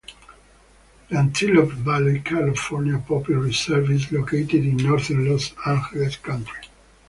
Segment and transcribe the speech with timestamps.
[1.11, 6.67] The Antelope Valley California Poppy Reserve is located in northern Los Angeles County.